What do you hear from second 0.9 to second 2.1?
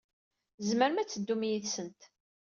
ad teddumt yid-sent.